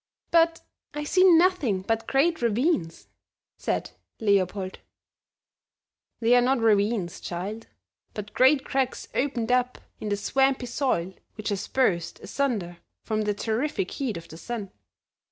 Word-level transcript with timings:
"But 0.31 0.61
I 0.95 1.03
see 1.03 1.23
nothing 1.23 1.83
but 1.83 2.07
great 2.07 2.41
ravines," 2.41 3.07
said 3.55 3.91
Leopold. 4.19 4.79
"They 6.19 6.35
are 6.35 6.41
not 6.41 6.59
ravines, 6.59 7.19
child, 7.21 7.67
but 8.15 8.33
great 8.33 8.65
cracks 8.65 9.07
opened 9.13 9.51
up 9.51 9.77
in 9.99 10.09
the 10.09 10.17
swampy 10.17 10.65
soil 10.65 11.13
which 11.35 11.49
has 11.49 11.67
burst 11.67 12.19
asunder 12.19 12.77
from 13.05 13.21
the 13.21 13.35
terrific 13.35 13.91
heat 13.91 14.17
of 14.17 14.27
the 14.27 14.37
sun. 14.37 14.71